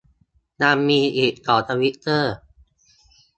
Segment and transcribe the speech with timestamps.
[0.61, 2.33] ยังมีอีกสองทวิตเตอร์